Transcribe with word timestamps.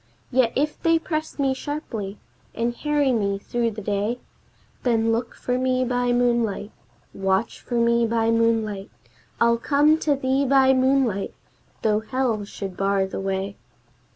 Yet 0.31 0.51
if 0.55 0.81
they 0.81 0.97
press 0.97 1.37
me 1.37 1.53
sharply, 1.53 2.17
and 2.55 2.75
harry 2.75 3.11
me 3.11 3.37
through 3.37 3.69
the 3.69 3.83
day, 3.83 4.19
Then 4.81 5.11
look 5.11 5.35
for 5.35 5.59
me 5.59 5.85
by 5.85 6.11
moonlight, 6.11 6.71
Watch 7.13 7.59
for 7.61 7.75
me 7.75 8.07
by 8.07 8.31
moonlight, 8.31 8.89
I'll 9.39 9.59
come 9.59 9.99
to 9.99 10.15
thee 10.15 10.43
by 10.43 10.73
moonlight, 10.73 11.35
though 11.83 11.99
hell 11.99 12.45
should 12.45 12.75
bar 12.75 13.05
the 13.05 13.19
way." 13.21 13.57